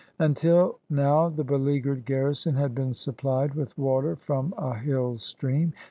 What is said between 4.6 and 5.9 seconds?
hill stream.